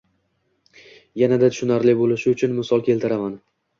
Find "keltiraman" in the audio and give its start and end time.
2.89-3.37